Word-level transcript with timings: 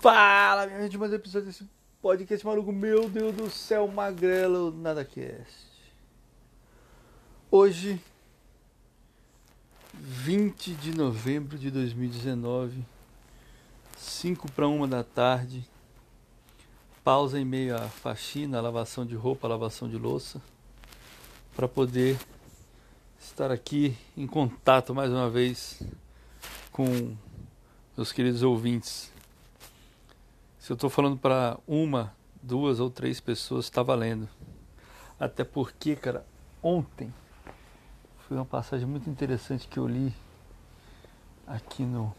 Fala, 0.00 0.64
minha 0.64 0.82
gente, 0.82 0.96
mais 0.96 1.10
um 1.10 1.16
episódio 1.16 1.48
desse 1.48 1.68
podcast 2.00 2.46
maluco. 2.46 2.70
Meu 2.70 3.10
Deus 3.10 3.34
do 3.34 3.50
céu, 3.50 3.88
magrelo, 3.88 4.70
nada 4.70 5.04
cast. 5.04 5.66
Hoje, 7.50 8.00
20 9.92 10.74
de 10.74 10.96
novembro 10.96 11.58
de 11.58 11.68
2019, 11.72 12.84
5 13.96 14.52
para 14.52 14.68
1 14.68 14.86
da 14.86 15.02
tarde. 15.02 15.68
Pausa 17.02 17.40
em 17.40 17.44
meio 17.44 17.74
à 17.74 17.88
faxina, 17.88 18.60
lavação 18.60 19.04
de 19.04 19.16
roupa, 19.16 19.48
lavação 19.48 19.88
de 19.88 19.98
louça, 19.98 20.40
para 21.56 21.66
poder 21.66 22.16
estar 23.18 23.50
aqui 23.50 23.98
em 24.16 24.28
contato 24.28 24.94
mais 24.94 25.10
uma 25.10 25.28
vez 25.28 25.82
com 26.70 27.16
meus 27.96 28.12
queridos 28.12 28.44
ouvintes. 28.44 29.17
Se 30.68 30.72
eu 30.72 30.74
estou 30.74 30.90
falando 30.90 31.16
para 31.16 31.58
uma, 31.66 32.14
duas 32.42 32.78
ou 32.78 32.90
três 32.90 33.20
pessoas, 33.20 33.64
está 33.64 33.82
valendo. 33.82 34.28
Até 35.18 35.42
porque, 35.42 35.96
cara, 35.96 36.26
ontem 36.62 37.10
foi 38.18 38.36
uma 38.36 38.44
passagem 38.44 38.86
muito 38.86 39.08
interessante 39.08 39.66
que 39.66 39.78
eu 39.78 39.88
li 39.88 40.12
aqui 41.46 41.84
no 41.84 42.14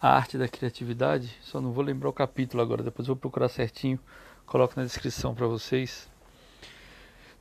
A 0.00 0.10
Arte 0.10 0.38
da 0.38 0.46
Criatividade. 0.46 1.36
Só 1.42 1.60
não 1.60 1.72
vou 1.72 1.82
lembrar 1.82 2.10
o 2.10 2.12
capítulo 2.12 2.62
agora, 2.62 2.84
depois 2.84 3.08
vou 3.08 3.16
procurar 3.16 3.48
certinho, 3.48 3.98
coloco 4.46 4.74
na 4.76 4.84
descrição 4.84 5.34
para 5.34 5.48
vocês. 5.48 6.08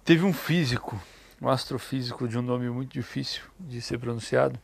Teve 0.04 0.26
um 0.26 0.34
físico, 0.34 1.00
um 1.40 1.48
astrofísico 1.48 2.28
de 2.28 2.40
um 2.40 2.42
nome 2.42 2.72
muito 2.72 2.92
difícil 2.92 3.44
de 3.60 3.82
ser 3.82 4.00
pronunciado, 4.00 4.60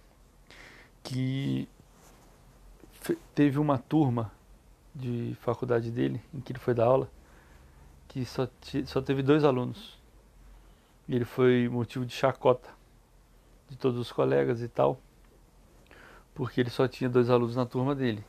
que 1.04 1.70
teve 3.34 3.60
uma 3.60 3.78
turma 3.78 4.32
de 4.94 5.36
faculdade 5.42 5.90
dele, 5.92 6.22
em 6.34 6.40
que 6.40 6.52
ele 6.52 6.60
foi 6.60 6.74
dar 6.74 6.86
aula, 6.86 7.10
que 8.08 8.26
só, 8.26 8.48
só 8.86 9.02
teve 9.02 9.24
dois 9.24 9.44
alunos. 9.44 9.98
E 11.08 11.16
ele 11.16 11.26
foi 11.26 11.68
motivo 11.70 12.06
de 12.06 12.14
chacota 12.14 12.70
de 13.70 13.76
todos 13.78 14.00
os 14.00 14.12
colegas 14.12 14.62
e 14.62 14.68
tal, 14.68 15.00
porque 16.36 16.62
ele 16.62 16.70
só 16.70 16.88
tinha 16.88 17.10
dois 17.10 17.30
alunos 17.30 17.56
na 17.56 17.66
turma 17.66 17.96
dele. 17.96 18.24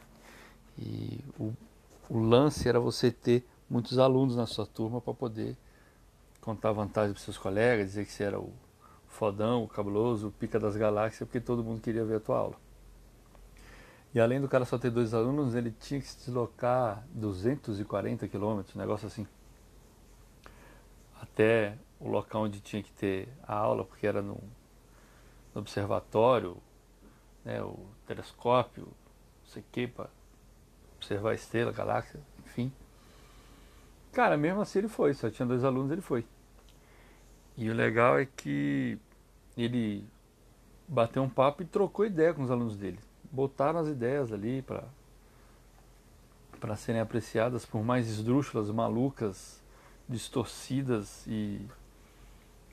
E 0.78 1.20
o, 1.38 1.52
o 2.08 2.18
lance 2.18 2.68
era 2.68 2.80
você 2.80 3.10
ter 3.10 3.46
muitos 3.68 3.98
alunos 3.98 4.36
na 4.36 4.46
sua 4.46 4.66
turma 4.66 5.00
para 5.00 5.14
poder 5.14 5.56
contar 6.40 6.72
vantagem 6.72 7.12
para 7.12 7.22
seus 7.22 7.38
colegas, 7.38 7.86
dizer 7.86 8.04
que 8.04 8.12
você 8.12 8.24
era 8.24 8.40
o 8.40 8.52
fodão, 9.08 9.64
o 9.64 9.68
cabuloso, 9.68 10.28
o 10.28 10.32
pica 10.32 10.58
das 10.58 10.76
galáxias, 10.76 11.28
porque 11.28 11.40
todo 11.40 11.62
mundo 11.62 11.80
queria 11.80 12.04
ver 12.04 12.16
a 12.16 12.20
tua 12.20 12.38
aula. 12.38 12.56
E 14.14 14.20
além 14.20 14.40
do 14.40 14.48
cara 14.48 14.64
só 14.66 14.76
ter 14.76 14.90
dois 14.90 15.14
alunos, 15.14 15.54
ele 15.54 15.70
tinha 15.70 15.98
que 15.98 16.06
se 16.06 16.18
deslocar 16.18 17.02
240 17.14 18.28
quilômetros, 18.28 18.76
um 18.76 18.78
negócio 18.78 19.06
assim, 19.06 19.26
até 21.20 21.78
o 21.98 22.08
local 22.08 22.42
onde 22.42 22.60
tinha 22.60 22.82
que 22.82 22.92
ter 22.92 23.28
a 23.42 23.54
aula, 23.54 23.84
porque 23.86 24.06
era 24.06 24.20
no, 24.20 24.38
no 25.54 25.60
observatório, 25.62 26.58
né, 27.42 27.62
o 27.62 27.78
telescópio, 28.06 28.84
não 28.84 29.46
sei 29.46 29.62
o 29.62 29.66
que, 29.72 29.86
para 29.86 30.10
observar 30.96 31.30
a 31.30 31.34
estrela, 31.34 31.70
a 31.70 31.74
galáxia, 31.74 32.20
enfim. 32.44 32.70
Cara, 34.12 34.36
mesmo 34.36 34.60
assim 34.60 34.80
ele 34.80 34.88
foi, 34.88 35.14
só 35.14 35.30
tinha 35.30 35.46
dois 35.46 35.64
alunos, 35.64 35.90
ele 35.90 36.02
foi. 36.02 36.26
E 37.56 37.70
o 37.70 37.74
legal 37.74 38.18
é 38.18 38.26
que 38.26 38.98
ele 39.56 40.06
bateu 40.86 41.22
um 41.22 41.30
papo 41.30 41.62
e 41.62 41.66
trocou 41.66 42.04
ideia 42.04 42.34
com 42.34 42.42
os 42.42 42.50
alunos 42.50 42.76
dele 42.76 42.98
botaram 43.32 43.80
as 43.80 43.88
ideias 43.88 44.30
ali 44.30 44.62
para 44.62 44.84
para 46.60 46.76
serem 46.76 47.00
apreciadas 47.00 47.66
por 47.66 47.82
mais 47.82 48.06
esdrúxulas, 48.06 48.70
malucas, 48.70 49.60
distorcidas 50.08 51.26
e 51.26 51.66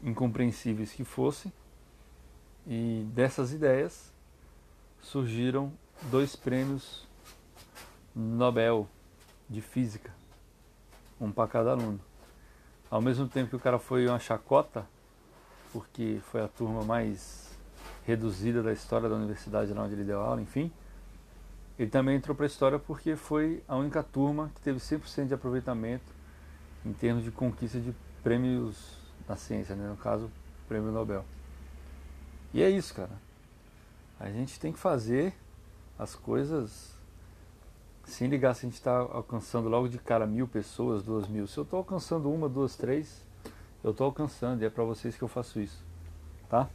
incompreensíveis 0.03 0.91
que 0.91 1.03
fossem. 1.03 1.51
E 2.67 3.03
dessas 3.11 3.51
ideias 3.51 4.13
surgiram 5.01 5.73
dois 6.11 6.35
prêmios 6.35 7.07
Nobel 8.13 8.87
de 9.49 9.59
Física, 9.59 10.13
um 11.19 11.31
para 11.31 11.49
cada 11.49 11.71
aluno. 11.71 11.99
Ao 12.91 13.01
mesmo 13.01 13.27
tempo 13.27 13.49
que 13.49 13.55
o 13.55 13.59
cara 13.59 13.79
foi 13.79 14.07
uma 14.07 14.19
chacota, 14.19 14.85
porque 15.73 16.19
foi 16.29 16.41
a 16.43 16.47
turma 16.47 16.83
mais 16.83 17.48
reduzida 18.09 18.63
da 18.63 18.73
história 18.73 19.07
da 19.07 19.15
universidade 19.15 19.71
onde 19.71 19.93
ele 19.93 20.03
deu 20.03 20.19
aula, 20.19 20.41
enfim. 20.41 20.71
Ele 21.77 21.89
também 21.89 22.17
entrou 22.17 22.35
para 22.35 22.45
a 22.45 22.47
história 22.47 22.79
porque 22.79 23.15
foi 23.15 23.63
a 23.67 23.75
única 23.75 24.03
turma 24.03 24.51
que 24.55 24.61
teve 24.61 24.79
100% 24.79 25.27
de 25.27 25.33
aproveitamento 25.33 26.11
em 26.85 26.91
termos 26.91 27.23
de 27.23 27.31
conquista 27.31 27.79
de 27.79 27.93
prêmios 28.23 28.97
na 29.27 29.35
ciência, 29.35 29.75
né? 29.75 29.87
no 29.87 29.95
caso, 29.95 30.29
prêmio 30.67 30.91
Nobel. 30.91 31.23
E 32.53 32.63
é 32.63 32.69
isso, 32.69 32.93
cara. 32.93 33.11
A 34.19 34.29
gente 34.29 34.59
tem 34.59 34.73
que 34.73 34.79
fazer 34.79 35.33
as 35.97 36.15
coisas 36.15 36.97
sem 38.03 38.27
ligar 38.27 38.55
se 38.55 38.65
a 38.65 38.69
gente 38.69 38.77
está 38.77 38.97
alcançando 38.97 39.69
logo 39.69 39.87
de 39.87 39.99
cara 39.99 40.25
mil 40.25 40.47
pessoas, 40.47 41.03
duas 41.03 41.27
mil. 41.27 41.47
Se 41.47 41.57
eu 41.57 41.63
estou 41.63 41.77
alcançando 41.77 42.31
uma, 42.31 42.49
duas, 42.49 42.75
três, 42.75 43.23
eu 43.83 43.91
estou 43.91 44.05
alcançando 44.05 44.63
e 44.63 44.65
é 44.65 44.69
para 44.69 44.83
vocês 44.83 45.15
que 45.15 45.21
eu 45.21 45.27
faço 45.27 45.59
isso, 45.59 45.85
tá? 46.49 46.67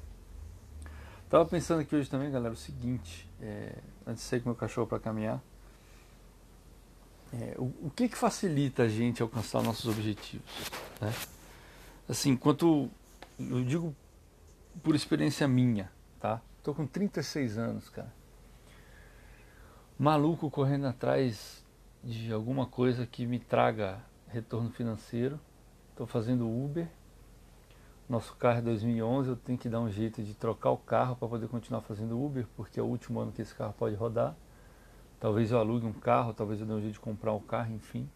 Tava 1.29 1.45
pensando 1.47 1.81
aqui 1.81 1.97
hoje 1.97 2.09
também, 2.09 2.31
galera, 2.31 2.55
o 2.55 2.57
seguinte, 2.57 3.29
é, 3.41 3.79
antes 4.07 4.23
de 4.23 4.29
sair 4.29 4.41
com 4.41 4.51
meu 4.51 4.57
cachorro 4.57 4.87
para 4.87 5.01
caminhar, 5.01 5.43
é, 7.33 7.55
o, 7.59 7.65
o, 7.87 7.93
que 7.95 8.09
que 8.09 8.17
facilita 8.17 8.85
a 8.85 8.89
gente 8.89 9.23
alcançar 9.23 9.62
nossos 9.62 9.87
objetivos? 9.91 10.47
Né? 11.01 11.12
Assim, 12.09 12.31
enquanto 12.31 12.89
eu 13.39 13.65
digo 13.65 13.97
por 14.83 14.95
experiência 14.95 15.49
minha, 15.49 15.91
tá? 16.21 16.41
Tô 16.62 16.75
com 16.75 16.87
36 16.87 17.59
anos, 17.59 17.89
cara. 17.89 18.12
Maluco 19.99 20.51
correndo 20.51 20.87
atrás 20.87 21.65
de 22.03 22.33
alguma 22.33 22.67
coisa 22.67 23.06
que 23.06 23.27
me 23.27 23.39
traga 23.39 24.01
retorno 24.29 24.71
financeiro. 24.71 25.41
Estou 25.91 26.06
fazendo 26.06 26.49
Uber 26.49 26.89
nosso 28.09 28.34
carro 28.37 28.59
é 28.59 28.62
2011, 28.62 29.31
eu 29.31 29.37
tenho 29.37 29.59
que 29.59 29.69
dar 29.69 29.81
um 29.81 29.91
jeito 29.91 30.22
de 30.22 30.34
trocar 30.34 30.70
o 30.70 30.76
carro 30.76 31.16
para 31.16 31.26
poder 31.26 31.48
continuar 31.48 31.81
fazendo 31.81 32.22
Uber, 32.22 32.47
porque 32.56 32.78
é 32.78 32.82
o 32.82 32.87
último 32.87 33.20
ano 33.20 33.32
que 33.32 33.41
esse 33.41 33.54
carro 33.54 33.75
pode 33.78 33.94
rodar. 33.97 34.37
Talvez 35.19 35.50
eu 35.50 35.59
alugue 35.59 35.87
um 35.87 35.92
carro, 35.92 36.34
talvez 36.34 36.60
eu 36.60 36.66
dê 36.66 36.72
um 36.72 36.81
jeito 36.81 36.94
de 36.94 37.00
comprar 37.00 37.32
um 37.32 37.41
carro, 37.41 37.72
enfim. 37.75 38.09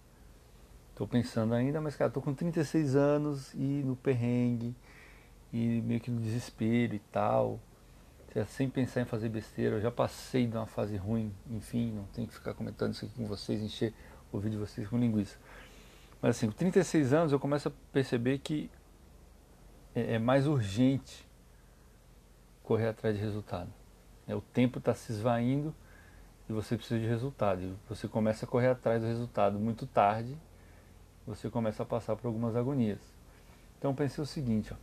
Estou 0.90 1.06
pensando 1.06 1.54
ainda, 1.54 1.80
mas 1.80 1.96
cara, 1.96 2.08
estou 2.08 2.22
com 2.22 2.34
36 2.34 2.96
anos 2.96 3.54
e 3.54 3.82
no 3.84 3.96
perrengue, 3.96 4.74
e 5.52 5.80
meio 5.80 6.00
que 6.00 6.10
no 6.10 6.20
desespero 6.20 6.94
e 6.94 6.98
tal. 7.10 7.58
Sem 8.48 8.68
pensar 8.68 9.00
em 9.00 9.04
fazer 9.04 9.28
besteira, 9.30 9.76
eu 9.76 9.80
já 9.80 9.90
passei 9.90 10.46
de 10.46 10.56
uma 10.56 10.66
fase 10.66 10.96
ruim, 10.96 11.32
enfim, 11.50 11.92
não 11.92 12.04
tenho 12.12 12.28
que 12.28 12.34
ficar 12.34 12.52
comentando 12.52 12.92
isso 12.92 13.04
aqui 13.04 13.14
com 13.14 13.26
vocês, 13.26 13.60
encher 13.62 13.94
o 14.30 14.38
vídeo 14.38 14.60
de 14.60 14.66
vocês 14.66 14.86
com 14.86 14.98
linguiça. 14.98 15.38
Mas 16.20 16.36
assim, 16.36 16.46
com 16.48 16.52
36 16.52 17.12
anos 17.12 17.32
eu 17.32 17.40
começo 17.40 17.68
a 17.68 17.72
perceber 17.92 18.38
que 18.38 18.70
é, 19.94 20.14
é 20.14 20.18
mais 20.18 20.46
urgente 20.46 21.26
correr 22.62 22.88
atrás 22.88 23.16
de 23.16 23.22
resultado. 23.22 23.72
É, 24.26 24.34
o 24.34 24.40
tempo 24.40 24.78
está 24.78 24.94
se 24.94 25.12
esvaindo 25.12 25.74
e 26.48 26.52
você 26.52 26.76
precisa 26.76 27.00
de 27.00 27.06
resultado. 27.06 27.62
E 27.62 27.76
você 27.88 28.06
começa 28.06 28.44
a 28.44 28.48
correr 28.48 28.68
atrás 28.68 29.00
do 29.00 29.08
resultado 29.08 29.58
muito 29.58 29.86
tarde, 29.86 30.36
você 31.26 31.48
começa 31.50 31.82
a 31.82 31.86
passar 31.86 32.16
por 32.16 32.26
algumas 32.26 32.56
agonias. 32.56 33.00
Então 33.78 33.94
pensei 33.94 34.22
o 34.22 34.26
seguinte, 34.26 34.72
ó, 34.72 34.76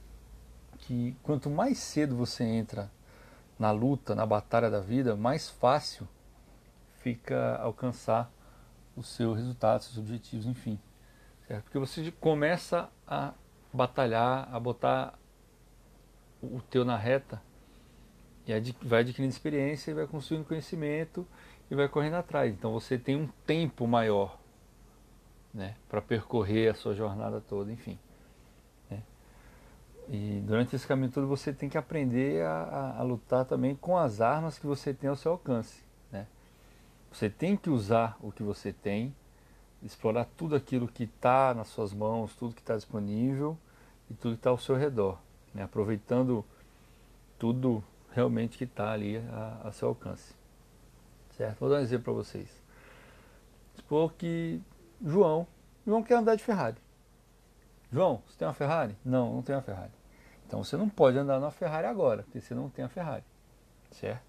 que 0.78 1.16
quanto 1.22 1.50
mais 1.50 1.78
cedo 1.80 2.16
você 2.16 2.44
entra 2.44 2.90
na 3.58 3.72
luta, 3.72 4.16
na 4.16 4.26
batalha 4.26 4.70
da 4.70 4.80
vida, 4.80 5.16
mais 5.16 5.50
fácil 5.50 6.08
fica 7.00 7.58
alcançar 7.58 8.32
o 8.96 9.04
seu 9.04 9.34
resultado, 9.34 9.84
seus 9.84 9.98
objetivos, 9.98 10.46
enfim. 10.46 10.80
Certo? 11.48 11.64
Porque 11.66 11.80
você 11.80 12.12
começa 12.12 12.90
a 13.08 13.34
batalhar, 13.76 14.48
a 14.52 14.60
botar 14.60 15.18
o 16.42 16.62
teu 16.62 16.86
na 16.86 16.98
reta 16.98 17.42
e 18.48 18.74
vai 18.84 19.02
adquirindo 19.02 19.32
experiência 19.32 19.92
e 19.92 19.94
vai 19.94 20.08
construindo 20.08 20.46
conhecimento 20.46 21.28
e 21.70 21.76
vai 21.76 21.88
correndo 21.88 22.16
atrás. 22.16 22.54
Então 22.54 22.72
você 22.72 22.98
tem 22.98 23.16
um 23.16 23.28
tempo 23.46 23.88
maior 23.88 24.38
né, 25.54 25.76
para 25.90 26.02
percorrer 26.02 26.70
a 26.70 26.76
sua 26.76 26.94
jornada 26.94 27.42
toda, 27.42 27.72
enfim. 27.72 27.98
Né. 28.90 29.02
E 30.10 30.44
durante 30.46 30.76
esse 30.76 30.86
caminho 30.86 31.12
todo 31.12 31.28
você 31.28 31.52
tem 31.52 31.70
que 31.70 31.78
aprender 31.78 32.44
a, 32.44 32.52
a, 32.52 33.00
a, 33.00 33.04
lutar 33.04 33.46
também 33.46 33.76
com 33.76 33.98
as 33.98 34.22
armas 34.22 34.60
que 34.60 34.68
você 34.68 34.94
tem 34.94 35.10
ao 35.10 35.16
seu 35.16 35.32
alcance. 35.32 35.84
Né. 36.12 36.28
Você 37.12 37.30
tem 37.30 37.58
que 37.58 37.70
usar 37.70 38.18
o 38.22 38.32
que 38.32 38.44
você 38.44 38.72
tem, 38.72 39.16
explorar 39.86 40.26
tudo 40.36 40.56
aquilo 40.56 40.88
que 40.88 41.04
está 41.04 41.54
nas 41.54 41.68
suas 41.68 41.94
mãos, 41.94 42.36
tudo 42.36 42.56
que 42.56 42.62
está 42.62 42.76
disponível 42.76 43.58
e 44.10 44.14
tudo 44.14 44.34
que 44.34 44.40
está 44.40 44.50
ao 44.50 44.58
seu 44.58 44.76
redor, 44.76 45.20
né? 45.54 45.64
aproveitando 45.64 46.44
tudo 47.38 47.84
realmente 48.12 48.58
que 48.58 48.64
está 48.64 48.92
ali 48.92 49.18
a, 49.18 49.62
a, 49.66 49.72
seu 49.72 49.90
alcance. 49.90 50.34
Certo? 51.38 51.60
Vou 51.60 51.70
dar 51.70 51.78
um 51.78 51.82
exemplo 51.82 52.06
para 52.06 52.14
vocês. 52.14 52.50
Supor 53.76 54.14
que 54.14 54.62
João, 55.04 55.46
João 55.86 56.02
quer 56.02 56.16
andar 56.16 56.36
de 56.36 56.44
Ferrari. 56.44 56.78
João, 57.92 58.22
você 58.28 58.40
tem 58.40 58.48
uma 58.48 58.54
Ferrari? 58.54 58.96
Não, 59.06 59.36
não 59.36 59.42
tenho 59.42 59.58
uma 59.58 59.64
Ferrari. 59.64 59.92
Então 60.48 60.64
você 60.64 60.78
não 60.78 60.90
pode 60.90 61.18
andar 61.18 61.40
numa 61.40 61.52
Ferrari 61.52 61.88
agora, 61.88 62.24
porque 62.24 62.40
você 62.40 62.54
não 62.54 62.70
tem 62.70 62.86
a 62.86 62.90
Ferrari, 62.90 63.24
certo? 63.92 64.24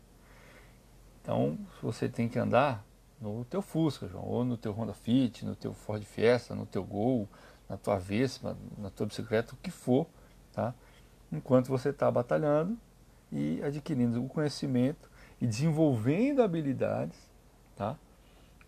Então 1.22 1.58
você 1.82 2.08
tem 2.08 2.28
que 2.28 2.38
andar 2.38 2.84
no 3.20 3.44
teu 3.44 3.62
Fusca, 3.62 4.06
João, 4.06 4.24
ou 4.24 4.44
no 4.44 4.56
teu 4.56 4.72
Honda 4.72 4.92
Fit, 4.92 5.44
no 5.44 5.56
teu 5.56 5.72
Ford 5.72 6.02
Fiesta, 6.04 6.54
no 6.54 6.66
teu 6.66 6.84
Gol, 6.84 7.28
na 7.68 7.76
tua 7.76 7.98
Vespa, 7.98 8.56
na 8.76 8.90
tua 8.90 9.06
bicicleta, 9.06 9.54
o 9.54 9.56
que 9.58 9.70
for, 9.70 10.06
tá? 10.52 10.74
Enquanto 11.32 11.68
você 11.68 11.90
está 11.90 12.10
batalhando 12.10 12.78
e 13.32 13.60
adquirindo 13.62 14.22
o 14.22 14.28
conhecimento 14.28 15.10
e 15.40 15.46
desenvolvendo 15.46 16.42
habilidades, 16.42 17.18
tá? 17.74 17.96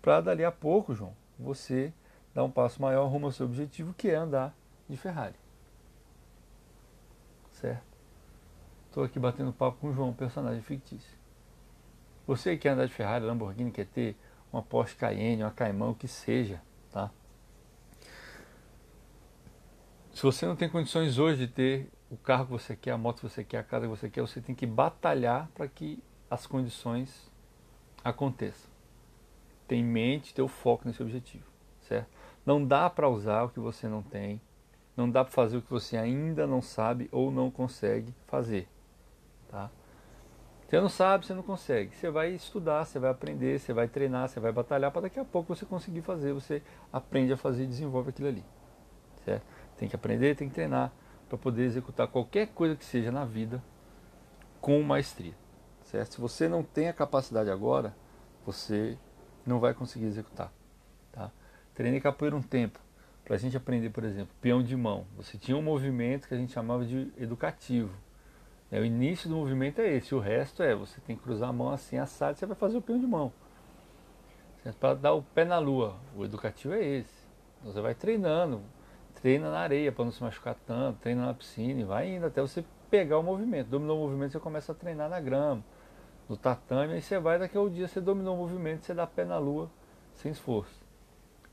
Para 0.03 0.21
dali 0.21 0.45
a 0.45 0.53
pouco, 0.53 0.95
João, 0.95 1.15
você 1.39 1.93
dar 2.35 2.45
um 2.45 2.51
passo 2.51 2.81
maior 2.81 3.07
rumo 3.07 3.27
ao 3.27 3.33
seu 3.33 3.47
objetivo, 3.47 3.95
que 3.95 4.09
é 4.09 4.17
andar 4.17 4.55
de 4.89 4.97
Ferrari. 4.97 5.35
Certo? 7.53 7.83
Estou 8.87 9.05
aqui 9.05 9.19
batendo 9.19 9.53
papo 9.53 9.79
com 9.79 9.89
o 9.89 9.93
João, 9.93 10.13
personagem 10.13 10.63
fictício. 10.63 11.19
Você 12.27 12.53
que 12.53 12.63
quer 12.63 12.71
andar 12.71 12.87
de 12.87 12.93
Ferrari, 12.93 13.25
Lamborghini, 13.25 13.71
quer 13.71 13.87
ter 13.87 14.17
uma 14.53 14.63
Porsche 14.63 14.97
Cayenne, 14.97 15.43
uma 15.43 15.51
Caimão, 15.51 15.91
o 15.91 15.95
que 15.95 16.09
seja, 16.09 16.61
tá? 16.91 17.11
Se 20.13 20.23
você 20.23 20.47
não 20.47 20.57
tem 20.57 20.69
condições 20.69 21.19
hoje 21.19 21.47
de 21.47 21.53
ter 21.53 21.91
o 22.11 22.17
carro 22.17 22.47
que 22.47 22.53
você 22.53 22.75
quer, 22.75 22.93
a 22.93 22.99
moto 22.99 23.17
que 23.21 23.29
você 23.29 23.45
quer, 23.45 23.59
a 23.59 23.63
casa 23.63 23.87
que 23.87 23.91
você 23.91 24.11
quer, 24.11 24.21
você 24.21 24.41
tem 24.41 24.55
que 24.55 24.67
batalhar 24.67 25.49
para 25.55 25.69
que 25.69 26.03
as 26.31 26.47
condições 26.47 27.31
aconteçam. 28.03 28.71
Tem 29.67 29.81
em 29.81 29.85
mente, 29.85 30.35
ter 30.35 30.43
o 30.43 30.49
foco 30.49 30.89
nesse 30.89 31.03
objetivo, 31.03 31.45
certo? 31.83 32.09
Não 32.45 32.65
dá 32.65 32.89
para 32.89 33.09
usar 33.09 33.45
o 33.45 33.51
que 33.51 33.61
você 33.61 33.87
não 33.87 34.03
tem, 34.03 34.41
não 34.97 35.11
dá 35.11 35.23
para 35.23 35.33
fazer 35.33 35.59
o 35.59 35.63
que 35.63 35.71
você 35.71 35.97
ainda 35.97 36.47
não 36.47 36.63
sabe 36.63 37.09
ou 37.13 37.31
não 37.31 37.51
consegue 37.51 38.15
fazer, 38.27 38.67
tá? 39.49 39.71
Você 40.69 40.79
não 40.79 40.89
sabe, 40.91 41.25
você 41.25 41.33
não 41.33 41.43
consegue. 41.43 41.97
Você 41.97 42.11
vai 42.11 42.31
estudar, 42.35 42.85
você 42.85 42.99
vai 42.99 43.11
aprender, 43.11 43.59
você 43.59 43.73
vai 43.73 43.89
treinar, 43.89 44.29
você 44.29 44.39
vai 44.39 44.53
batalhar 44.53 44.91
para 44.91 45.03
daqui 45.03 45.19
a 45.19 45.25
pouco 45.25 45.55
você 45.55 45.65
conseguir 45.65 46.03
fazer. 46.03 46.35
Você 46.35 46.63
aprende 46.93 47.33
a 47.33 47.39
fazer 47.39 47.65
e 47.65 47.67
desenvolve 47.67 48.11
aquilo 48.11 48.29
ali. 48.29 48.45
Certo? 49.25 49.47
Tem 49.79 49.89
que 49.89 49.97
aprender, 49.97 50.37
tem 50.37 50.47
que 50.47 50.55
treinar 50.55 50.93
para 51.27 51.39
poder 51.39 51.63
executar 51.63 52.07
qualquer 52.07 52.49
coisa 52.49 52.77
que 52.77 52.85
seja 52.85 53.11
na 53.11 53.25
vida 53.25 53.63
com 54.61 54.83
maestria. 54.83 55.33
Certo? 55.85 56.17
Se 56.17 56.21
você 56.21 56.47
não 56.47 56.63
tem 56.63 56.91
a 56.91 56.93
capacidade 56.93 57.51
agora, 57.51 57.97
você 58.45 58.99
não 59.47 59.59
vai 59.61 59.73
conseguir 59.73 60.05
executar. 60.05 60.53
Tá? 61.11 61.31
Treinei 61.75 61.99
capoeira 61.99 62.37
um 62.37 62.43
tempo. 62.43 62.79
Para 63.25 63.37
a 63.37 63.39
gente 63.39 63.57
aprender, 63.57 63.89
por 63.89 64.05
exemplo, 64.05 64.35
peão 64.39 64.63
de 64.63 64.77
mão. 64.77 65.07
Você 65.17 65.39
tinha 65.39 65.57
um 65.57 65.63
movimento 65.63 66.29
que 66.29 66.35
a 66.35 66.37
gente 66.37 66.53
chamava 66.53 66.85
de 66.85 67.11
educativo 67.17 67.91
o 68.73 68.85
início 68.85 69.29
do 69.31 69.37
movimento 69.37 69.81
é 69.81 69.89
esse, 69.95 70.15
o 70.15 70.19
resto 70.19 70.63
é 70.63 70.75
você 70.75 71.01
tem 71.01 71.17
que 71.17 71.23
cruzar 71.23 71.49
a 71.49 71.53
mão 71.53 71.71
assim 71.71 71.97
assado, 71.97 72.39
você 72.39 72.45
vai 72.45 72.57
fazer 72.57 72.77
o 72.77 72.83
peão 72.83 72.99
de 72.99 73.07
mão. 73.07 73.33
Para 74.79 74.95
dar 74.95 75.15
o 75.15 75.23
pé 75.23 75.45
na 75.45 75.59
lua, 75.59 75.97
o 76.15 76.25
educativo 76.25 76.75
é 76.75 76.85
esse. 76.85 77.27
Você 77.65 77.81
vai 77.81 77.95
treinando, 77.95 78.61
treina 79.15 79.51
na 79.51 79.61
areia 79.61 79.91
para 79.91 80.05
não 80.05 80.13
se 80.13 80.23
machucar 80.23 80.55
tanto, 80.67 80.99
treina 80.99 81.25
na 81.25 81.33
piscina 81.33 81.81
e 81.81 81.85
vai 81.85 82.09
indo 82.15 82.27
até 82.27 82.43
você 82.43 82.63
pegar 82.91 83.19
o 83.19 83.23
movimento. 83.23 83.69
Dominou 83.69 83.99
o 83.99 84.03
movimento, 84.03 84.33
você 84.33 84.41
começa 84.41 84.73
a 84.73 84.75
treinar 84.75 85.09
na 85.09 85.21
grama, 85.21 85.65
no 86.29 86.37
tatame, 86.37 86.93
aí 86.93 87.01
você 87.01 87.19
vai, 87.19 87.39
daqui 87.39 87.57
a 87.57 87.61
um 87.61 87.71
dia 87.71 87.89
você 87.89 88.01
dominou 88.01 88.35
o 88.35 88.39
movimento, 88.39 88.85
você 88.85 88.93
dá 88.93 89.07
pé 89.07 89.25
na 89.25 89.39
lua 89.39 89.71
sem 90.15 90.31
esforço. 90.31 90.87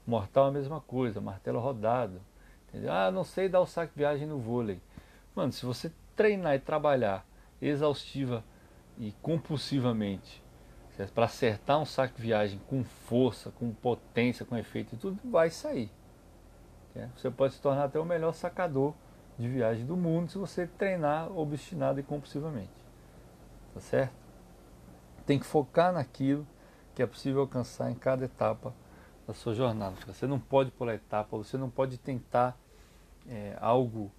Mortal 0.05 0.47
é 0.47 0.49
a 0.49 0.51
mesma 0.51 0.81
coisa, 0.81 1.21
martelo 1.21 1.59
rodado. 1.59 2.21
Entendeu? 2.67 2.91
Ah, 2.91 3.09
não 3.09 3.23
sei 3.23 3.47
dar 3.47 3.61
o 3.61 3.65
saque 3.65 3.93
viagem 3.95 4.27
no 4.27 4.37
vôlei. 4.37 4.81
Mano, 5.33 5.51
se 5.51 5.65
você 5.65 5.91
treinar 6.15 6.55
e 6.55 6.59
trabalhar 6.59 7.25
exaustiva 7.61 8.43
e 8.97 9.11
compulsivamente 9.21 10.43
para 11.13 11.25
acertar 11.25 11.79
um 11.79 11.85
saco 11.85 12.15
de 12.15 12.21
viagem 12.21 12.59
com 12.67 12.83
força, 12.83 13.51
com 13.51 13.73
potência, 13.73 14.45
com 14.45 14.55
efeito 14.55 14.95
e 14.95 14.97
tudo, 14.97 15.19
vai 15.25 15.49
sair. 15.49 15.91
Você 17.17 17.29
pode 17.29 17.53
se 17.53 17.61
tornar 17.61 17.85
até 17.85 17.99
o 17.99 18.05
melhor 18.05 18.33
sacador 18.33 18.93
de 19.37 19.49
viagem 19.49 19.85
do 19.85 19.97
mundo 19.97 20.31
se 20.31 20.37
você 20.37 20.65
treinar 20.65 21.29
obstinado 21.37 21.99
e 21.99 22.03
compulsivamente. 22.03 22.71
Tá 23.73 23.81
certo? 23.81 24.13
Tem 25.25 25.37
que 25.37 25.45
focar 25.45 25.91
naquilo 25.91 26.47
que 26.93 27.03
é 27.03 27.05
possível 27.05 27.41
alcançar 27.41 27.91
em 27.91 27.95
cada 27.95 28.23
etapa 28.23 28.73
da 29.27 29.33
sua 29.33 29.53
jornada. 29.53 29.97
Você 30.07 30.25
não 30.25 30.39
pode 30.39 30.71
pular 30.71 30.93
etapa, 30.93 31.35
você 31.35 31.57
não 31.57 31.69
pode 31.69 31.97
tentar 31.97 32.57
é, 33.27 33.57
algo 33.59 34.09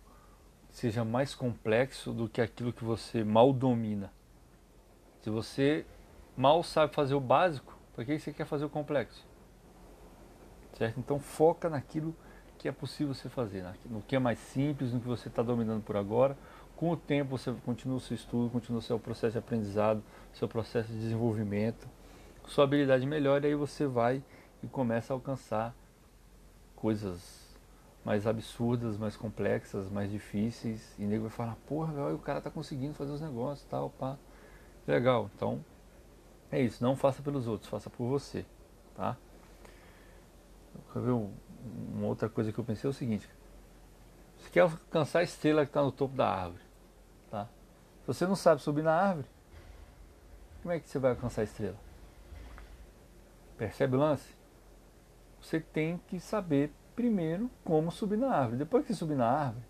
seja 0.77 1.07
mais 1.07 1.35
complexo 1.35 2.13
do 2.13 2.29
que 2.29 2.39
aquilo 2.39 2.71
que 2.71 2.85
você 2.85 3.25
mal 3.25 3.51
domina. 3.51 4.13
Se 5.23 5.31
você 5.31 5.87
mal 6.37 6.63
sabe 6.63 6.95
fazer 6.95 7.15
o 7.15 7.21
básico, 7.21 7.75
para 7.95 8.05
que 8.05 8.19
você 8.19 8.31
quer 8.31 8.45
fazer 8.45 8.67
o 8.67 8.69
complexo? 8.69 9.27
Certo? 10.75 11.01
Então 11.01 11.19
foca 11.19 11.71
naquilo 11.71 12.15
que 12.59 12.69
é 12.69 12.73
possível 12.73 13.15
você 13.15 13.27
fazer, 13.27 13.65
no 13.87 14.03
que 14.03 14.17
é 14.17 14.19
mais 14.19 14.39
simples, 14.39 14.93
no 14.93 15.01
que 15.01 15.09
você 15.09 15.29
está 15.29 15.43
dominando 15.43 15.83
por 15.83 15.97
agora. 15.97 16.37
Com 16.77 16.91
o 16.91 16.97
tempo 16.97 17.39
você 17.39 17.55
continua 17.65 17.97
o 17.97 18.01
seu 18.01 18.15
estudo, 18.15 18.51
continua 18.51 18.81
o 18.81 18.83
seu 18.83 18.99
processo 18.99 19.33
de 19.33 19.39
aprendizado, 19.39 20.03
seu 20.35 20.47
processo 20.47 20.93
de 20.93 20.99
desenvolvimento, 20.99 21.89
sua 22.49 22.65
habilidade 22.65 23.07
melhora 23.07 23.47
e 23.47 23.49
aí 23.49 23.55
você 23.55 23.87
vai 23.87 24.23
e 24.63 24.67
começa 24.67 25.15
a 25.15 25.17
alcançar 25.17 25.75
coisas 26.75 27.46
mais 28.07 28.25
absurdas, 28.25 28.97
mais 28.97 29.17
complexas, 29.17 29.91
mais 29.91 30.09
difíceis. 30.09 30.95
E 30.97 31.03
nego 31.03 31.23
vai 31.23 31.33
falar, 31.33 31.57
porra, 31.67 31.93
velho, 31.93 32.15
o 32.15 32.21
cara 32.21 32.41
tá 32.41 32.49
conseguindo 32.49 32.95
fazer 32.95 33.11
os 33.11 33.21
negócios 33.21 33.69
tal, 33.69 33.91
pá. 33.91 34.17
Legal, 34.87 35.29
então 35.35 35.65
é 36.53 36.63
isso, 36.63 36.85
não 36.85 36.95
faça 36.95 37.21
pelos 37.21 37.49
outros, 37.49 37.69
faça 37.69 37.91
por 37.91 38.07
você, 38.07 38.47
tá? 38.95 39.17
Quer 40.93 41.03
ver 41.03 41.11
uma 41.11 42.07
outra 42.07 42.29
coisa 42.29 42.53
que 42.53 42.59
eu 42.61 42.63
pensei 42.63 42.87
é 42.87 42.91
o 42.91 42.95
seguinte, 42.95 43.29
você 44.39 44.51
quer 44.51 44.61
alcançar 44.61 45.19
a 45.19 45.25
estrela 45.25 45.65
que 45.65 45.71
está 45.71 45.83
no 45.83 45.91
topo 45.91 46.15
da 46.15 46.29
árvore, 46.29 46.63
tá? 47.29 47.49
Se 48.03 48.07
você 48.07 48.25
não 48.25 48.37
sabe 48.37 48.63
subir 48.63 48.85
na 48.85 48.95
árvore, 48.95 49.27
como 50.63 50.73
é 50.73 50.79
que 50.79 50.89
você 50.89 51.01
vai 51.01 51.11
alcançar 51.11 51.41
a 51.41 51.45
estrela? 51.45 51.77
Percebe 53.59 53.97
o 53.97 53.99
lance? 53.99 54.33
Você 55.41 55.59
tem 55.59 56.01
que 56.07 56.21
saber 56.21 56.71
primeiro 56.97 57.51
como 57.63 57.93
subir 57.93 58.17
na 58.17 58.31
árvore. 58.31 58.57
Depois 58.57 58.87
que 58.87 58.95
subir 58.95 59.15
na 59.15 59.29
árvore, 59.29 59.65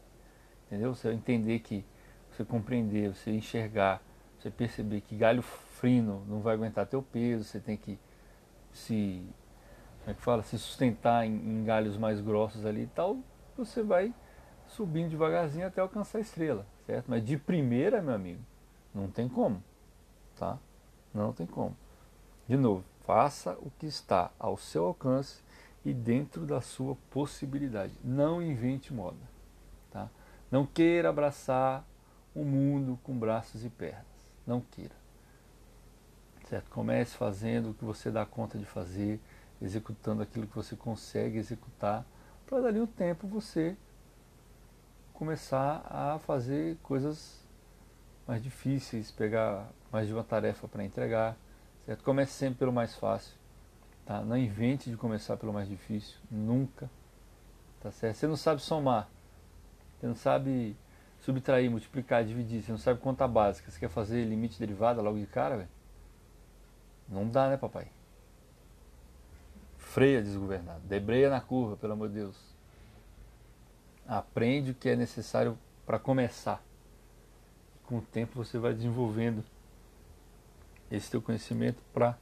entendeu? 0.66 0.94
Você 0.94 1.12
entender 1.12 1.58
que, 1.58 1.84
você 2.30 2.44
compreender, 2.44 3.12
você 3.12 3.32
enxergar, 3.32 4.00
você 4.38 4.50
perceber 4.50 5.00
que 5.00 5.16
galho 5.16 5.42
frino 5.42 6.24
não 6.28 6.40
vai 6.40 6.54
aguentar 6.54 6.86
teu 6.86 7.02
peso, 7.02 7.44
você 7.44 7.58
tem 7.58 7.76
que 7.76 7.98
se, 8.72 9.22
como 10.00 10.10
é 10.12 10.14
que 10.14 10.22
fala, 10.22 10.42
se 10.42 10.56
sustentar 10.58 11.26
em, 11.26 11.34
em 11.34 11.64
galhos 11.64 11.96
mais 11.96 12.20
grossos 12.20 12.64
ali 12.64 12.84
e 12.84 12.86
tal, 12.86 13.18
você 13.56 13.82
vai 13.82 14.14
subindo 14.68 15.10
devagarzinho 15.10 15.66
até 15.66 15.80
alcançar 15.80 16.18
a 16.18 16.20
estrela, 16.20 16.66
certo? 16.86 17.06
Mas 17.08 17.24
de 17.24 17.36
primeira, 17.36 18.00
meu 18.00 18.14
amigo, 18.14 18.40
não 18.94 19.08
tem 19.08 19.28
como, 19.28 19.62
tá? 20.38 20.58
Não 21.12 21.32
tem 21.32 21.46
como. 21.46 21.76
De 22.48 22.56
novo, 22.56 22.84
faça 23.06 23.52
o 23.60 23.70
que 23.78 23.86
está 23.86 24.30
ao 24.38 24.56
seu 24.56 24.86
alcance 24.86 25.42
e 25.86 25.94
dentro 25.94 26.44
da 26.44 26.60
sua 26.60 26.96
possibilidade. 27.12 27.92
Não 28.02 28.42
invente 28.42 28.92
moda. 28.92 29.22
Tá? 29.88 30.10
Não 30.50 30.66
queira 30.66 31.10
abraçar 31.10 31.86
o 32.34 32.44
mundo 32.44 32.98
com 33.04 33.16
braços 33.16 33.64
e 33.64 33.70
pernas. 33.70 34.04
Não 34.44 34.60
queira. 34.60 34.96
Certo? 36.48 36.68
Comece 36.70 37.16
fazendo 37.16 37.70
o 37.70 37.74
que 37.74 37.84
você 37.84 38.10
dá 38.10 38.26
conta 38.26 38.58
de 38.58 38.64
fazer, 38.64 39.20
executando 39.62 40.22
aquilo 40.22 40.48
que 40.48 40.56
você 40.56 40.74
consegue 40.74 41.38
executar, 41.38 42.04
para 42.46 42.62
dali 42.62 42.80
um 42.80 42.86
tempo 42.86 43.28
você 43.28 43.76
começar 45.14 45.86
a 45.88 46.18
fazer 46.18 46.78
coisas 46.82 47.46
mais 48.26 48.42
difíceis, 48.42 49.12
pegar 49.12 49.68
mais 49.92 50.08
de 50.08 50.12
uma 50.12 50.24
tarefa 50.24 50.66
para 50.66 50.82
entregar. 50.82 51.36
Certo? 51.84 52.02
Comece 52.02 52.32
sempre 52.32 52.58
pelo 52.58 52.72
mais 52.72 52.96
fácil 52.96 53.45
Tá? 54.06 54.22
Não 54.22 54.38
invente 54.38 54.88
de 54.88 54.96
começar 54.96 55.36
pelo 55.36 55.52
mais 55.52 55.68
difícil, 55.68 56.16
nunca. 56.30 56.88
Tá 57.80 57.90
certo? 57.90 58.16
Você 58.16 58.26
não 58.28 58.36
sabe 58.36 58.62
somar, 58.62 59.10
você 59.98 60.06
não 60.06 60.14
sabe 60.14 60.76
subtrair, 61.20 61.70
multiplicar, 61.70 62.24
dividir, 62.24 62.62
você 62.62 62.70
não 62.70 62.78
sabe 62.78 63.00
conta 63.00 63.26
básica, 63.26 63.70
você 63.70 63.78
quer 63.78 63.88
fazer 63.88 64.24
limite 64.24 64.58
derivada 64.58 65.02
logo 65.02 65.18
de 65.18 65.26
cara, 65.26 65.56
velho? 65.56 65.68
Não 67.08 67.28
dá, 67.28 67.48
né, 67.48 67.56
papai? 67.56 67.88
Freia 69.76 70.22
desgovernado, 70.22 70.80
debreia 70.84 71.28
na 71.28 71.40
curva, 71.40 71.76
pelo 71.76 71.92
amor 71.92 72.08
de 72.08 72.14
Deus. 72.14 72.36
Aprende 74.06 74.70
o 74.70 74.74
que 74.74 74.88
é 74.88 74.96
necessário 74.96 75.58
para 75.84 75.98
começar. 75.98 76.62
Com 77.84 77.98
o 77.98 78.02
tempo 78.02 78.44
você 78.44 78.58
vai 78.58 78.72
desenvolvendo 78.72 79.44
esse 80.90 81.10
teu 81.10 81.20
conhecimento 81.20 81.82
para 81.92 82.16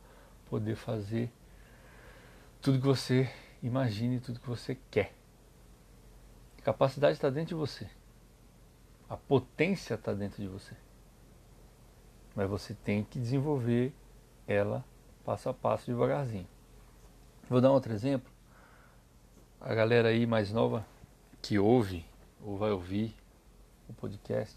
poder 0.49 0.77
fazer 0.77 1.31
tudo 2.65 2.81
que 2.81 2.87
você 2.87 3.31
imagine, 3.63 4.19
tudo 4.19 4.41
que 4.41 4.49
você 4.49 4.75
quer. 4.91 5.13
A 6.59 6.63
capacidade 6.63 7.13
está 7.13 7.29
dentro 7.29 7.49
de 7.49 7.55
você. 7.55 7.87
A 9.07 9.19
potência 9.19 9.93
está 9.93 10.15
dentro 10.15 10.41
de 10.41 10.49
você. 10.49 10.75
Mas 12.35 12.49
você 12.49 12.73
tem 12.73 13.05
que 13.05 13.19
desenvolver 13.19 13.93
ela 14.49 14.83
passo 15.27 15.51
a 15.51 15.53
passo, 15.53 15.85
devagarzinho. 15.85 16.47
Vou 17.51 17.61
dar 17.61 17.71
um 17.71 17.75
outro 17.75 17.93
exemplo. 17.93 18.33
A 19.61 19.75
galera 19.75 20.09
aí 20.09 20.27
mais 20.27 20.51
nova 20.51 20.87
que 21.43 21.59
ouve 21.59 22.03
ou 22.43 22.57
vai 22.57 22.71
ouvir 22.71 23.15
o 23.91 23.93
podcast 23.93 24.57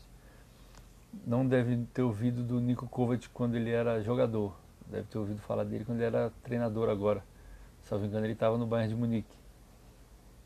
não 1.25 1.45
deve 1.45 1.85
ter 1.93 2.03
ouvido 2.03 2.41
do 2.41 2.61
Nico 2.61 2.87
Kovac 2.87 3.27
quando 3.31 3.55
ele 3.55 3.69
era 3.69 4.01
jogador. 4.01 4.55
Deve 4.85 5.07
ter 5.07 5.17
ouvido 5.17 5.41
falar 5.41 5.65
dele 5.65 5.83
quando 5.83 5.97
ele 5.97 6.15
era 6.15 6.31
treinador 6.41 6.87
agora. 6.87 7.21
Me 7.95 8.07
engano, 8.07 8.25
ele 8.25 8.33
estava 8.33 8.57
no 8.57 8.65
Bayern 8.65 8.93
de 8.93 8.99
Munique. 8.99 9.37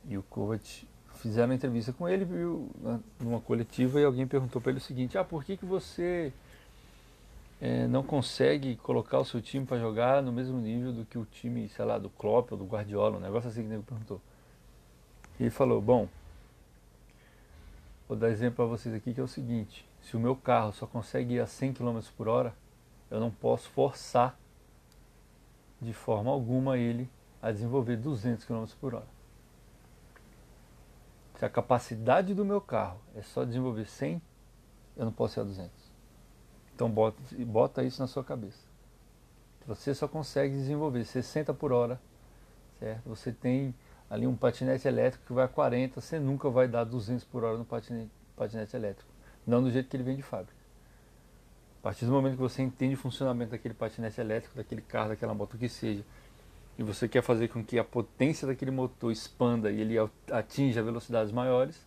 E 0.07 0.17
o 0.17 0.23
Kovac 0.23 0.87
fizeram 1.15 1.49
uma 1.49 1.55
entrevista 1.55 1.93
com 1.93 2.09
ele 2.09 2.25
viu, 2.25 2.69
numa 3.19 3.39
coletiva 3.39 4.01
e 4.01 4.03
alguém 4.03 4.25
perguntou 4.25 4.61
para 4.61 4.71
ele 4.71 4.79
o 4.79 4.83
seguinte: 4.83 5.17
Ah, 5.17 5.23
por 5.23 5.43
que, 5.43 5.57
que 5.57 5.65
você 5.65 6.33
é, 7.59 7.87
não 7.87 8.03
consegue 8.03 8.75
colocar 8.77 9.19
o 9.19 9.25
seu 9.25 9.41
time 9.41 9.65
para 9.65 9.79
jogar 9.79 10.21
no 10.21 10.31
mesmo 10.31 10.59
nível 10.59 10.91
do 10.91 11.05
que 11.05 11.17
o 11.17 11.25
time, 11.25 11.69
sei 11.69 11.85
lá, 11.85 11.97
do 11.97 12.09
Klopp 12.09 12.51
ou 12.51 12.57
do 12.57 12.65
Guardiola? 12.65 13.17
Um 13.17 13.21
negócio 13.21 13.49
assim 13.49 13.67
que 13.67 13.73
ele 13.73 13.83
perguntou. 13.83 14.21
E 15.39 15.43
ele 15.43 15.51
falou: 15.51 15.81
Bom, 15.81 16.07
vou 18.07 18.17
dar 18.17 18.29
exemplo 18.29 18.57
para 18.57 18.65
vocês 18.65 18.93
aqui 18.93 19.13
que 19.13 19.19
é 19.19 19.23
o 19.23 19.27
seguinte: 19.27 19.85
se 20.01 20.17
o 20.17 20.19
meu 20.19 20.35
carro 20.35 20.73
só 20.73 20.87
consegue 20.87 21.35
ir 21.35 21.39
a 21.39 21.47
100 21.47 21.73
km 21.73 21.99
por 22.17 22.27
hora, 22.27 22.53
eu 23.09 23.19
não 23.19 23.29
posso 23.29 23.69
forçar 23.69 24.37
de 25.79 25.93
forma 25.93 26.31
alguma 26.31 26.77
ele 26.77 27.09
a 27.41 27.51
desenvolver 27.51 27.97
200 27.97 28.45
km 28.45 28.65
por 28.79 28.95
hora. 28.95 29.07
Se 31.37 31.45
a 31.45 31.49
capacidade 31.49 32.33
do 32.33 32.45
meu 32.45 32.61
carro 32.61 32.99
é 33.15 33.21
só 33.21 33.43
desenvolver 33.43 33.85
100, 33.85 34.21
eu 34.95 35.05
não 35.05 35.11
posso 35.11 35.39
ir 35.39 35.41
a 35.41 35.43
200. 35.43 35.71
Então 36.75 36.89
bota, 36.89 37.17
bota 37.45 37.83
isso 37.83 37.99
na 38.01 38.07
sua 38.07 38.23
cabeça. 38.23 38.59
Você 39.65 39.93
só 39.93 40.07
consegue 40.07 40.53
desenvolver 40.53 41.03
60 41.03 41.53
por 41.53 41.71
hora, 41.71 41.99
certo? 42.79 43.09
Você 43.09 43.31
tem 43.31 43.73
ali 44.09 44.27
um 44.27 44.35
patinete 44.35 44.87
elétrico 44.87 45.25
que 45.25 45.33
vai 45.33 45.45
a 45.45 45.47
40, 45.47 45.99
você 45.99 46.19
nunca 46.19 46.49
vai 46.49 46.67
dar 46.67 46.83
200 46.83 47.23
por 47.25 47.43
hora 47.43 47.57
no 47.57 47.65
patinete, 47.65 48.11
patinete 48.35 48.75
elétrico. 48.75 49.09
Não 49.45 49.63
do 49.63 49.71
jeito 49.71 49.89
que 49.89 49.95
ele 49.95 50.03
vem 50.03 50.15
de 50.15 50.21
fábrica. 50.21 50.59
A 51.79 51.83
partir 51.83 52.05
do 52.05 52.11
momento 52.11 52.33
que 52.33 52.41
você 52.41 52.61
entende 52.61 52.93
o 52.93 52.97
funcionamento 52.97 53.51
daquele 53.51 53.73
patinete 53.73 54.21
elétrico, 54.21 54.55
daquele 54.55 54.81
carro, 54.81 55.09
daquela 55.09 55.33
moto, 55.33 55.55
o 55.55 55.57
que 55.57 55.67
seja, 55.67 56.03
e 56.81 56.83
você 56.83 57.07
quer 57.07 57.21
fazer 57.21 57.47
com 57.47 57.63
que 57.63 57.77
a 57.77 57.83
potência 57.83 58.47
daquele 58.47 58.71
motor 58.71 59.11
expanda 59.11 59.71
e 59.71 59.81
ele 59.81 59.97
atinja 60.31 60.81
velocidades 60.81 61.31
maiores, 61.31 61.85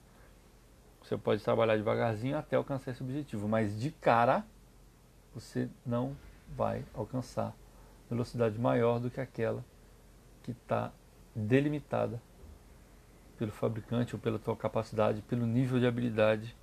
você 1.02 1.18
pode 1.18 1.42
trabalhar 1.42 1.76
devagarzinho 1.76 2.38
até 2.38 2.54
alcançar 2.54 2.92
esse 2.92 3.02
objetivo. 3.02 3.48
Mas 3.48 3.76
de 3.76 3.90
cara, 3.90 4.46
você 5.34 5.68
não 5.84 6.16
vai 6.56 6.84
alcançar 6.94 7.52
velocidade 8.08 8.56
maior 8.56 9.00
do 9.00 9.10
que 9.10 9.20
aquela 9.20 9.64
que 10.44 10.52
está 10.52 10.92
delimitada 11.34 12.22
pelo 13.36 13.50
fabricante 13.50 14.14
ou 14.14 14.20
pela 14.20 14.38
tua 14.38 14.56
capacidade, 14.56 15.22
pelo 15.22 15.44
nível 15.44 15.80
de 15.80 15.88
habilidade 15.88 16.56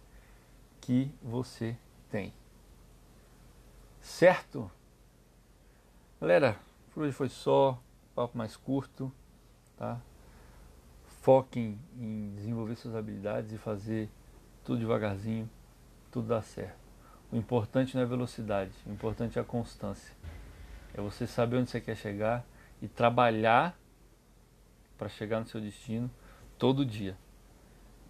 que 0.79 1.11
você 1.21 1.75
tem. 2.09 2.33
Certo? 4.00 4.71
Galera, 6.21 6.57
por 6.93 7.03
hoje 7.03 7.11
foi 7.11 7.27
só 7.27 7.77
papo 8.15 8.37
mais 8.37 8.55
curto, 8.55 9.11
tá? 9.77 9.99
Foquem 11.21 11.79
em 11.97 12.33
desenvolver 12.35 12.75
suas 12.75 12.95
habilidades 12.95 13.51
e 13.51 13.57
fazer 13.57 14.09
tudo 14.63 14.79
devagarzinho, 14.79 15.49
tudo 16.11 16.27
dá 16.27 16.41
certo. 16.41 16.79
O 17.31 17.35
importante 17.35 17.95
não 17.95 18.03
é 18.03 18.05
velocidade, 18.05 18.71
o 18.85 18.91
importante 18.91 19.37
é 19.37 19.41
a 19.41 19.45
constância. 19.45 20.15
É 20.93 21.01
você 21.01 21.25
saber 21.25 21.57
onde 21.57 21.69
você 21.69 21.79
quer 21.79 21.95
chegar 21.95 22.45
e 22.81 22.87
trabalhar 22.87 23.77
para 24.97 25.07
chegar 25.07 25.39
no 25.39 25.45
seu 25.45 25.61
destino 25.61 26.09
todo 26.57 26.85
dia. 26.85 27.17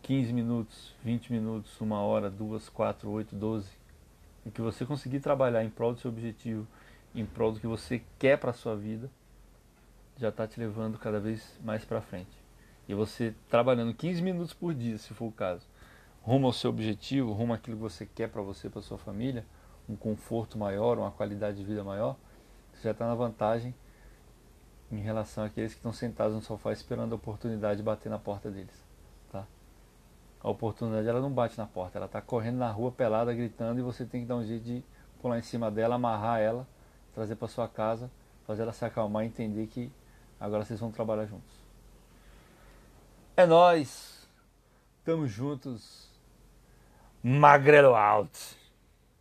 15 0.01 0.34
minutos, 0.34 0.96
20 1.03 1.31
minutos, 1.31 1.79
uma 1.79 2.01
hora, 2.01 2.29
duas, 2.29 2.67
quatro, 2.67 3.10
oito, 3.12 3.36
doze. 3.36 3.70
E 4.46 4.50
que 4.50 4.62
você 4.62 4.86
conseguir 4.86 5.20
trabalhar 5.20 5.63
em 5.63 5.70
prol 5.70 5.93
do 5.93 6.00
seu 6.00 6.10
objetivo, 6.10 6.67
em 7.13 7.25
prol 7.25 7.51
do 7.51 7.60
que 7.60 7.67
você 7.67 8.01
quer 8.17 8.38
para 8.38 8.50
a 8.50 8.53
sua 8.53 8.75
vida, 8.75 9.10
já 10.22 10.30
está 10.30 10.48
te 10.48 10.60
levando 10.60 11.00
cada 11.00 11.20
vez 11.20 11.60
mais 11.63 11.84
para 11.84 12.00
frente. 12.00 12.30
E 12.88 12.94
você 12.94 13.34
trabalhando 13.50 13.92
15 13.92 14.22
minutos 14.22 14.54
por 14.54 14.72
dia, 14.72 14.98
se 15.00 15.13
for 15.16 15.25
o 15.25 15.32
caso, 15.32 15.66
rumo 16.22 16.46
ao 16.46 16.54
seu 16.54 16.70
objetivo, 16.70 17.34
rumo 17.34 17.54
àquilo 17.54 17.75
que 17.75 17.82
você 17.82 18.06
quer 18.06 18.30
para 18.30 18.42
você, 18.42 18.70
para 18.70 18.84
sua 18.84 19.00
família, 19.00 19.44
um 19.90 19.96
conforto 19.96 20.60
maior, 20.60 21.00
uma 21.00 21.10
qualidade 21.10 21.58
de 21.58 21.63
vida 21.63 21.84
maior, 21.84 22.16
você 22.72 22.84
já 22.84 22.92
está 22.92 23.08
na 23.08 23.16
vantagem 23.16 23.74
em 24.92 25.00
relação 25.00 25.44
àqueles 25.44 25.74
que 25.74 25.80
estão 25.80 25.92
sentados 25.92 26.36
no 26.36 26.42
sofá 26.42 26.72
esperando 26.72 27.13
a 27.13 27.16
oportunidade 27.16 27.82
bater 27.82 28.10
na 28.10 28.20
porta 28.20 28.51
deles. 28.51 28.86
Tá? 29.32 29.48
A 30.40 30.50
oportunidade 30.50 31.08
ela 31.08 31.20
não 31.20 31.32
bate 31.32 31.58
na 31.58 31.66
porta, 31.66 31.98
ela 31.98 32.06
está 32.06 32.22
correndo 32.22 32.58
na 32.58 32.70
rua 32.70 32.92
pelada, 32.92 33.34
gritando 33.34 33.80
e 33.80 33.84
você 33.84 34.06
tem 34.06 34.22
que 34.22 34.28
dar 34.28 34.36
um 34.36 34.46
jeito 34.46 34.66
de 34.66 34.84
pular 35.20 35.40
em 35.40 35.44
cima 35.44 35.72
dela, 35.72 35.96
amarrar 35.96 36.40
ela, 36.40 36.68
trazer 37.16 37.36
para 37.38 37.48
sua 37.48 37.68
casa, 37.68 38.12
fazer 38.46 38.62
ela 38.62 38.74
se 38.74 38.86
acalmar 38.86 39.24
e 39.24 39.28
entender 39.28 39.66
que 39.66 39.92
Agora 40.42 40.66
vocês 40.66 40.80
vão 40.80 40.92
trabalhar 40.92 41.28
juntos. 41.28 41.62
É 43.38 43.46
nós. 43.46 44.28
Tamo 45.06 45.28
juntos. 45.28 46.10
Magrelo 47.22 47.94
out. 47.94 48.58